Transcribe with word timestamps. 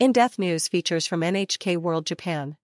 In 0.00 0.12
Depth 0.12 0.38
News 0.38 0.66
features 0.66 1.06
from 1.06 1.20
NHK 1.20 1.76
World 1.76 2.06
Japan. 2.06 2.56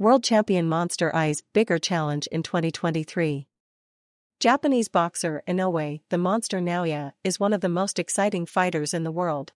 World 0.00 0.24
Champion 0.24 0.68
Monster 0.68 1.14
Eyes 1.14 1.44
Bigger 1.52 1.78
Challenge 1.78 2.26
in 2.26 2.42
2023. 2.42 3.46
Japanese 4.40 4.88
boxer 4.88 5.44
Inoue, 5.46 6.00
the 6.08 6.18
monster 6.18 6.58
Naoya, 6.58 7.12
is 7.22 7.38
one 7.38 7.52
of 7.52 7.60
the 7.60 7.68
most 7.68 8.00
exciting 8.00 8.46
fighters 8.46 8.92
in 8.92 9.04
the 9.04 9.12
world. 9.12 9.52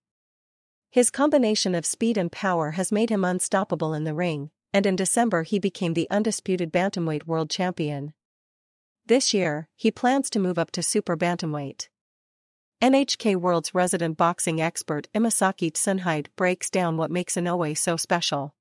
His 0.88 1.11
combination 1.11 1.75
of 1.75 1.85
speed 1.85 2.17
and 2.17 2.30
power 2.30 2.71
has 2.79 2.93
made 2.93 3.11
him 3.11 3.25
unstoppable 3.25 3.93
in 3.93 4.05
the 4.05 4.15
ring, 4.15 4.53
and 4.73 4.87
in 4.87 4.95
December 4.95 5.43
he 5.43 5.59
became 5.59 5.95
the 5.95 6.09
undisputed 6.13 6.73
bantamweight 6.73 7.27
world 7.27 7.51
champion. 7.51 8.15
This 9.05 9.35
year, 9.35 9.69
he 9.75 9.91
plans 9.91 10.31
to 10.31 10.39
move 10.39 10.61
up 10.61 10.71
to 10.71 10.81
super 10.81 11.17
bantamweight. 11.17 11.89
NHK 12.85 13.37
World's 13.37 13.75
resident 13.75 14.19
boxing 14.19 14.61
expert 14.61 15.09
Imasaki 15.14 15.73
Tsunehide 15.73 16.27
breaks 16.37 16.69
down 16.69 16.98
what 16.98 17.11
makes 17.11 17.34
Inoue 17.34 17.75
so 17.79 17.96
special. 17.96 18.55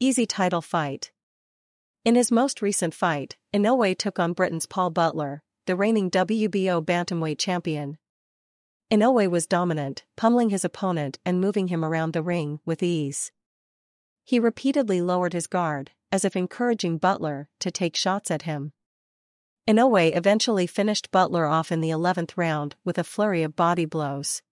Easy 0.00 0.24
title 0.24 0.62
fight. 0.62 1.12
In 2.02 2.14
his 2.14 2.32
most 2.32 2.62
recent 2.62 2.94
fight, 2.94 3.36
Inoue 3.52 3.98
took 3.98 4.18
on 4.18 4.32
Britain's 4.32 4.64
Paul 4.64 4.88
Butler, 4.88 5.42
the 5.66 5.76
reigning 5.76 6.10
WBO 6.10 6.82
bantamweight 6.82 7.36
champion. 7.36 7.98
Inoue 8.90 9.28
was 9.30 9.46
dominant, 9.46 10.04
pummeling 10.16 10.48
his 10.48 10.64
opponent 10.64 11.18
and 11.26 11.38
moving 11.38 11.68
him 11.68 11.84
around 11.84 12.14
the 12.14 12.22
ring 12.22 12.60
with 12.64 12.82
ease. 12.82 13.32
He 14.24 14.40
repeatedly 14.40 15.02
lowered 15.02 15.34
his 15.34 15.46
guard, 15.46 15.90
as 16.10 16.24
if 16.24 16.36
encouraging 16.36 16.96
Butler 16.96 17.50
to 17.60 17.70
take 17.70 17.96
shots 17.96 18.30
at 18.30 18.48
him. 18.48 18.72
Inoue 19.68 20.16
eventually 20.16 20.68
finished 20.68 21.10
Butler 21.10 21.46
off 21.46 21.72
in 21.72 21.80
the 21.80 21.90
11th 21.90 22.34
round 22.36 22.76
with 22.84 22.98
a 22.98 23.04
flurry 23.04 23.42
of 23.42 23.56
body 23.56 23.84
blows. 23.84 24.42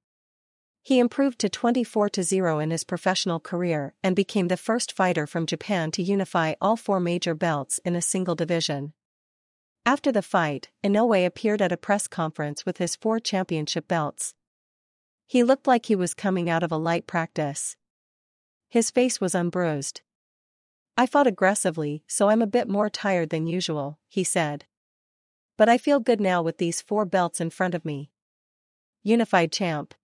He 0.83 0.99
improved 0.99 1.39
to 1.39 1.49
24-0 1.49 2.61
in 2.61 2.71
his 2.71 2.83
professional 2.83 3.39
career 3.39 3.95
and 4.03 4.17
became 4.17 4.49
the 4.49 4.57
first 4.57 4.93
fighter 4.93 5.27
from 5.27 5.47
Japan 5.47 5.93
to 5.93 6.03
unify 6.03 6.55
all 6.61 6.77
four 6.77 6.99
major 6.99 7.35
belts 7.35 7.79
in 7.85 7.95
a 7.95 8.03
single 8.03 8.35
division. 8.35 8.93
After 9.87 10.11
the 10.11 10.21
fight, 10.21 10.71
Inoue 10.83 11.25
appeared 11.25 11.63
at 11.63 11.71
a 11.71 11.77
press 11.77 12.09
conference 12.09 12.67
with 12.67 12.79
his 12.79 12.97
four 12.97 13.21
championship 13.21 13.87
belts. 13.87 14.35
He 15.29 15.45
looked 15.45 15.69
like 15.69 15.87
he 15.87 15.95
was 15.95 16.13
coming 16.13 16.51
out 16.51 16.65
of 16.65 16.73
a 16.73 16.77
light 16.77 17.07
practice. 17.07 17.77
His 18.69 18.91
face 18.91 19.21
was 19.21 19.35
unbruised. 19.35 20.01
I 20.97 21.07
fought 21.07 21.29
aggressively, 21.29 22.03
so 22.09 22.31
I'm 22.31 22.43
a 22.43 22.49
bit 22.49 22.69
more 22.69 22.91
tired 22.91 23.31
than 23.31 23.47
usual, 23.47 23.99
he 24.09 24.25
said. 24.25 24.65
But 25.57 25.69
I 25.69 25.79
feel 25.79 26.01
good 26.01 26.21
now 26.21 26.43
with 26.43 26.59
these 26.59 26.83
four 26.83 27.05
belts 27.05 27.41
in 27.41 27.51
front 27.51 27.75
of 27.75 27.85
me. 27.85 28.11
Unified 29.05 29.53
Champ 29.53 29.95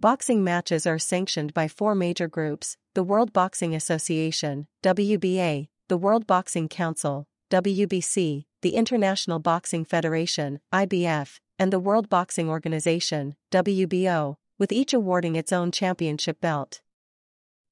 Boxing 0.00 0.42
matches 0.42 0.86
are 0.86 0.98
sanctioned 0.98 1.52
by 1.52 1.68
four 1.68 1.94
major 1.94 2.28
groups 2.28 2.76
the 2.94 3.02
World 3.02 3.32
Boxing 3.32 3.74
Association, 3.74 4.66
WBA, 4.82 5.68
the 5.88 5.96
World 5.96 6.26
Boxing 6.26 6.68
Council, 6.68 7.26
WBC, 7.50 8.44
the 8.62 8.74
International 8.74 9.38
Boxing 9.38 9.84
Federation, 9.84 10.60
IBF, 10.72 11.40
and 11.58 11.72
the 11.72 11.80
World 11.80 12.08
Boxing 12.08 12.48
Organization, 12.48 13.34
WBO, 13.50 14.36
with 14.58 14.72
each 14.72 14.94
awarding 14.94 15.36
its 15.36 15.52
own 15.52 15.72
championship 15.72 16.40
belt. 16.40 16.80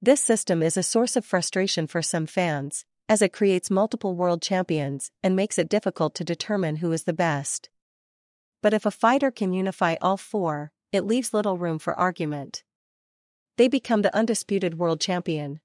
This 0.02 0.20
system 0.20 0.62
is 0.62 0.76
a 0.76 0.82
source 0.82 1.16
of 1.16 1.24
frustration 1.24 1.86
for 1.86 2.02
some 2.02 2.26
fans, 2.26 2.84
as 3.12 3.20
it 3.20 3.30
creates 3.30 3.70
multiple 3.70 4.14
world 4.14 4.40
champions 4.40 5.10
and 5.22 5.36
makes 5.36 5.58
it 5.58 5.68
difficult 5.68 6.14
to 6.14 6.24
determine 6.24 6.76
who 6.76 6.92
is 6.92 7.04
the 7.04 7.12
best. 7.12 7.68
But 8.62 8.72
if 8.72 8.86
a 8.86 8.90
fighter 8.90 9.30
can 9.30 9.52
unify 9.52 9.96
all 10.00 10.16
four, 10.16 10.72
it 10.92 11.04
leaves 11.04 11.34
little 11.34 11.58
room 11.58 11.78
for 11.78 11.92
argument. 11.92 12.64
They 13.58 13.68
become 13.68 14.00
the 14.00 14.16
undisputed 14.16 14.78
world 14.78 14.98
champion. 14.98 15.60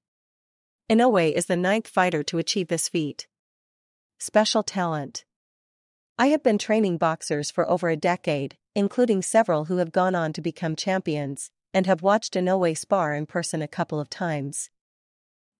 Inoue 0.90 1.32
is 1.32 1.46
the 1.46 1.56
ninth 1.56 1.88
fighter 1.88 2.22
to 2.24 2.36
achieve 2.36 2.68
this 2.68 2.86
feat. 2.86 3.26
Special 4.18 4.62
talent. 4.62 5.24
I 6.18 6.26
have 6.26 6.42
been 6.42 6.58
training 6.58 6.98
boxers 6.98 7.50
for 7.50 7.66
over 7.66 7.88
a 7.88 7.96
decade, 7.96 8.58
including 8.74 9.22
several 9.22 9.64
who 9.64 9.78
have 9.78 9.90
gone 9.90 10.14
on 10.14 10.34
to 10.34 10.42
become 10.42 10.76
champions, 10.76 11.50
and 11.72 11.86
have 11.86 12.02
watched 12.02 12.34
Inoue 12.34 12.76
spar 12.76 13.14
in 13.14 13.24
person 13.24 13.62
a 13.62 13.66
couple 13.66 13.98
of 13.98 14.10
times. 14.10 14.68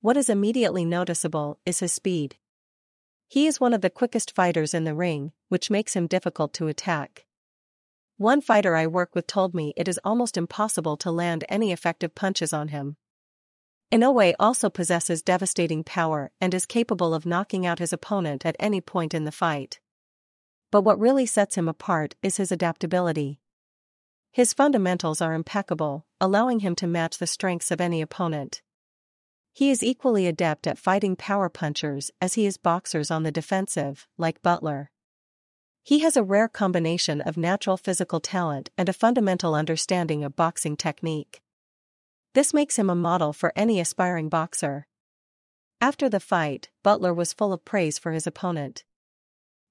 What 0.01 0.17
is 0.17 0.31
immediately 0.31 0.85
noticeable 0.85 1.59
is 1.67 1.81
his 1.81 1.93
speed. 1.93 2.37
He 3.27 3.49
is 3.49 3.59
one 3.59 3.75
of 3.75 3.81
the 3.81 3.91
quickest 3.91 4.33
fighters 4.33 4.73
in 4.73 4.85
the 4.85 4.95
ring, 4.95 5.33
which 5.49 5.71
makes 5.71 5.95
him 5.95 6.07
difficult 6.07 6.55
to 6.55 6.69
attack. 6.69 7.27
One 8.17 8.41
fighter 8.41 8.77
I 8.77 8.87
work 8.87 9.17
with 9.17 9.27
told 9.27 9.55
me 9.55 9.75
it 9.77 9.89
is 9.89 9.99
almost 10.05 10.37
impossible 10.37 10.97
to 10.99 11.11
land 11.11 11.45
any 11.49 11.73
effective 11.73 12.15
punches 12.15 12.53
on 12.53 12.69
him. 12.69 12.97
Inoue 13.91 14.35
also 14.39 14.71
possesses 14.71 15.21
devastating 15.21 15.83
power 15.83 16.31
and 16.41 16.55
is 16.55 16.65
capable 16.65 17.13
of 17.13 17.27
knocking 17.27 17.67
out 17.67 17.81
his 17.81 17.93
opponent 17.93 18.47
at 18.47 18.57
any 18.61 18.81
point 18.81 19.15
in 19.15 19.25
the 19.25 19.33
fight. 19.33 19.81
But 20.71 20.83
what 20.83 21.01
really 21.01 21.27
sets 21.27 21.57
him 21.57 21.69
apart 21.69 22.15
is 22.23 22.37
his 22.37 22.53
adaptability. 22.53 23.41
His 24.31 24.53
fundamentals 24.53 25.21
are 25.21 25.35
impeccable, 25.35 26.07
allowing 26.21 26.61
him 26.61 26.77
to 26.77 26.87
match 26.87 27.19
the 27.19 27.27
strengths 27.27 27.73
of 27.73 27.81
any 27.81 28.01
opponent. 28.01 28.63
He 29.59 29.73
is 29.73 29.83
equally 29.83 30.29
adept 30.29 30.69
at 30.69 30.79
fighting 30.79 31.17
power 31.17 31.49
punchers 31.49 32.13
as 32.21 32.35
he 32.35 32.47
is 32.47 32.57
boxers 32.57 33.11
on 33.11 33.25
the 33.25 33.33
defensive, 33.33 34.07
like 34.17 34.41
Butler. 34.41 34.93
He 35.83 35.99
has 35.99 36.17
a 36.17 36.23
rare 36.23 36.47
combination 36.47 37.21
of 37.21 37.37
natural 37.37 37.77
physical 37.77 38.21
talent 38.21 38.71
and 38.79 38.89
a 38.89 38.93
fundamental 38.93 39.57
understanding 39.57 40.23
of 40.23 40.37
boxing 40.37 40.77
technique. 40.77 41.43
This 42.35 42.55
makes 42.55 42.79
him 42.79 42.89
a 42.89 42.95
model 42.95 43.33
for 43.33 43.53
any 43.57 43.81
aspiring 43.81 44.29
boxer. 44.29 44.87
After 45.81 46.09
the 46.09 46.21
fight, 46.21 46.69
Butler 46.85 47.13
was 47.13 47.33
full 47.33 47.53
of 47.53 47.65
praise 47.65 47.99
for 47.99 48.13
his 48.13 48.29
opponent. 48.29 48.85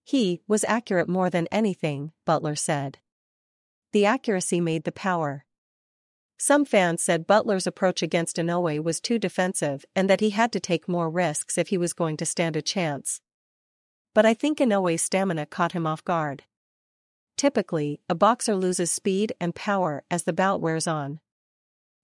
He 0.04 0.42
was 0.50 0.66
accurate 0.68 1.08
more 1.08 1.30
than 1.30 1.48
anything, 1.50 2.12
Butler 2.26 2.58
said. 2.58 2.98
The 3.94 4.06
accuracy 4.06 4.60
made 4.60 4.84
the 4.84 4.92
power. 4.92 5.46
Some 6.40 6.66
fans 6.66 7.02
said 7.02 7.26
Butler's 7.26 7.66
approach 7.66 8.04
against 8.04 8.38
Inoue 8.38 8.84
was 8.84 9.02
too 9.02 9.18
defensive 9.18 9.86
and 9.96 10.08
that 10.08 10.20
he 10.20 10.30
had 10.30 10.52
to 10.52 10.60
take 10.60 10.88
more 10.88 11.10
risks 11.10 11.58
if 11.58 11.70
he 11.70 11.78
was 11.80 11.94
going 11.94 12.16
to 12.18 12.28
stand 12.28 12.56
a 12.56 12.62
chance. 12.62 13.22
But 14.14 14.26
I 14.26 14.36
think 14.36 14.60
Inoue's 14.60 15.02
stamina 15.02 15.48
caught 15.48 15.72
him 15.72 15.88
off 15.88 16.04
guard. 16.04 16.44
Typically, 17.38 18.02
a 18.08 18.16
boxer 18.16 18.56
loses 18.56 18.92
speed 18.92 19.34
and 19.40 19.56
power 19.56 20.04
as 20.12 20.24
the 20.24 20.34
bout 20.34 20.62
wears 20.62 20.86
on. 20.88 21.20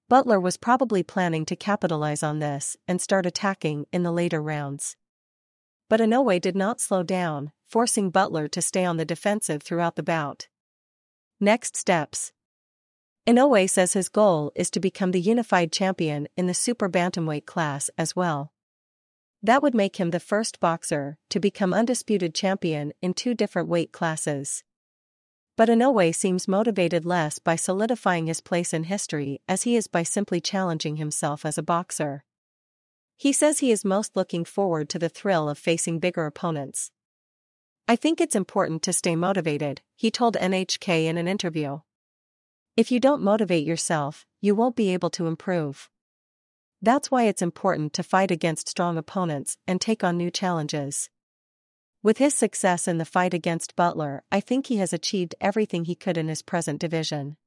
Butler 0.10 0.40
was 0.40 0.58
probably 0.58 1.04
planning 1.04 1.46
to 1.46 1.56
capitalize 1.56 2.24
on 2.24 2.40
this 2.40 2.76
and 2.88 3.00
start 3.02 3.26
attacking 3.26 3.86
in 3.92 4.04
the 4.04 4.12
later 4.12 4.42
rounds. 4.42 4.96
But 5.90 6.00
Inoue 6.00 6.42
did 6.42 6.56
not 6.56 6.82
slow 6.82 7.04
down, 7.04 7.52
forcing 7.68 8.10
Butler 8.10 8.48
to 8.48 8.62
stay 8.62 8.84
on 8.84 8.98
the 8.98 9.06
defensive 9.06 9.62
throughout 9.62 9.96
the 9.96 10.04
bout. 10.04 10.48
Next 11.40 11.76
steps 11.76 12.32
Inoue 13.26 13.70
says 13.70 13.94
his 13.94 14.10
goal 14.10 14.52
is 14.54 14.70
to 14.72 14.82
become 14.82 15.12
the 15.12 15.22
unified 15.22 15.72
champion 15.72 16.28
in 16.36 16.48
the 16.48 16.54
super 16.54 16.90
bantamweight 16.90 17.46
class 17.46 17.90
as 17.98 18.18
well. 18.18 18.52
That 19.42 19.64
would 19.64 19.74
make 19.74 19.96
him 19.96 20.12
the 20.12 20.20
first 20.20 20.60
boxer 20.60 21.18
to 21.30 21.40
become 21.40 21.74
undisputed 21.74 22.36
champion 22.36 22.92
in 23.02 23.14
two 23.14 23.34
different 23.34 23.70
weight 23.70 23.94
classes. 23.94 24.64
But 25.56 25.70
Inoue 25.70 26.14
seems 26.14 26.50
motivated 26.50 27.06
less 27.06 27.40
by 27.40 27.56
solidifying 27.56 28.28
his 28.28 28.42
place 28.42 28.74
in 28.74 28.86
history 28.86 29.40
as 29.48 29.64
he 29.64 29.78
is 29.78 29.88
by 29.88 30.04
simply 30.04 30.42
challenging 30.42 30.98
himself 30.98 31.46
as 31.46 31.58
a 31.58 31.64
boxer. 31.64 32.26
He 33.16 33.32
says 33.32 33.60
he 33.60 33.72
is 33.72 33.86
most 33.86 34.18
looking 34.18 34.44
forward 34.44 34.90
to 34.90 35.00
the 35.00 35.10
thrill 35.10 35.48
of 35.48 35.58
facing 35.58 36.00
bigger 36.00 36.26
opponents. 36.26 36.92
I 37.88 37.96
think 37.96 38.20
it's 38.20 38.36
important 38.36 38.82
to 38.84 38.92
stay 38.92 39.16
motivated, 39.16 39.82
he 39.96 40.12
told 40.12 40.36
NHK 40.36 41.06
in 41.06 41.18
an 41.18 41.28
interview. 41.28 41.80
If 42.76 42.92
you 42.92 43.00
don't 43.00 43.22
motivate 43.22 43.68
yourself, 43.68 44.26
you 44.42 44.56
won't 44.56 44.76
be 44.76 44.94
able 44.94 45.12
to 45.12 45.28
improve. 45.28 45.92
That's 46.82 47.12
why 47.12 47.26
it's 47.26 47.44
important 47.44 47.94
to 47.94 48.04
fight 48.04 48.32
against 48.32 48.68
strong 48.68 48.98
opponents 48.98 49.58
and 49.68 49.80
take 49.80 50.04
on 50.04 50.18
new 50.18 50.32
challenges. 50.32 51.12
With 52.02 52.18
his 52.18 52.34
success 52.34 52.88
in 52.88 52.98
the 52.98 53.06
fight 53.06 53.36
against 53.36 53.76
Butler, 53.76 54.24
I 54.32 54.40
think 54.40 54.66
he 54.66 54.78
has 54.78 54.92
achieved 54.92 55.36
everything 55.40 55.86
he 55.86 55.94
could 55.94 56.18
in 56.18 56.30
his 56.30 56.42
present 56.42 56.82
division. 56.82 57.38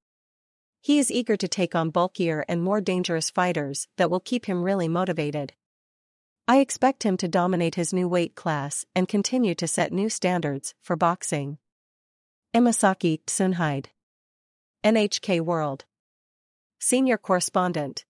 He 0.81 1.01
is 1.01 1.11
eager 1.11 1.37
to 1.37 1.49
take 1.49 1.75
on 1.75 1.91
bulkier 1.91 2.45
and 2.49 2.63
more 2.63 2.81
dangerous 2.81 3.29
fighters 3.29 3.89
that 3.97 4.11
will 4.13 4.21
keep 4.21 4.47
him 4.47 4.63
really 4.63 4.87
motivated. 4.87 5.55
I 6.47 6.61
expect 6.61 7.03
him 7.03 7.17
to 7.17 7.27
dominate 7.27 7.75
his 7.75 7.93
new 7.93 8.07
weight 8.07 8.37
class 8.37 8.85
and 8.95 9.09
continue 9.09 9.57
to 9.57 9.67
set 9.67 9.93
new 9.93 10.09
standards 10.09 10.73
for 10.81 10.95
boxing. 10.95 11.59
Imasaki 12.55 13.23
Tsunehide 13.27 13.87
NHK 14.87 15.41
World. 15.41 15.85
Senior 16.79 17.19
Correspondent 17.19 18.05